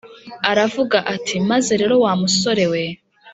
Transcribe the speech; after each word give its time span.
aravuga 0.51 0.97
ati: 1.13 1.35
maze 1.49 1.71
rero 1.81 1.95
wamusore 2.03 2.63
we, 2.71 2.83